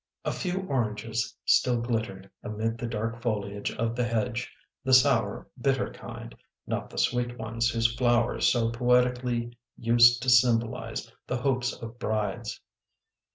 A 0.25 0.31
few 0.31 0.61
oranges 0.67 1.37
still 1.45 1.79
glittered 1.79 2.27
amid 2.41 2.79
the 2.79 2.87
dark 2.87 3.21
foliage 3.21 3.71
of 3.75 3.95
the 3.95 4.03
hedge, 4.03 4.51
the 4.83 4.95
sour, 4.95 5.45
bitter 5.61 5.93
kind, 5.93 6.33
not 6.65 6.89
the 6.89 6.97
sweet 6.97 7.37
ones 7.37 7.69
whose 7.69 7.93
flowers 7.95 8.47
so 8.51 8.71
poetically 8.71 9.55
used 9.77 10.23
to 10.23 10.29
symbolize 10.31 11.11
the 11.27 11.37
hopes 11.37 11.71
of 11.71 11.99
brides. 11.99 12.59